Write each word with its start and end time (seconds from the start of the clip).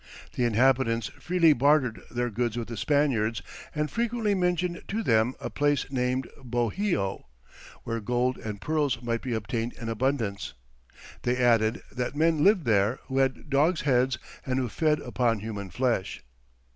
The 0.33 0.45
inhabitants 0.45 1.09
freely 1.19 1.53
bartered 1.53 2.01
their 2.09 2.31
goods 2.31 2.57
with 2.57 2.69
the 2.69 2.75
Spaniards, 2.75 3.43
and 3.75 3.91
frequently 3.91 4.33
mentioned 4.33 4.81
to 4.87 5.03
them 5.03 5.35
a 5.39 5.51
place 5.51 5.91
named 5.91 6.27
Bohio, 6.43 7.27
where 7.83 7.99
gold 7.99 8.39
and 8.39 8.59
pearls 8.59 8.99
might 9.03 9.21
be 9.21 9.35
obtained 9.35 9.73
in 9.73 9.89
abundance. 9.89 10.53
They 11.21 11.37
added 11.37 11.83
that 11.91 12.15
men 12.15 12.43
lived 12.43 12.65
there 12.65 12.97
who 13.09 13.19
had 13.19 13.47
dogs' 13.51 13.81
heads, 13.81 14.17
and 14.43 14.57
who 14.57 14.69
fed 14.69 14.99
upon 15.01 15.37
human 15.41 15.69
flesh. 15.69 16.23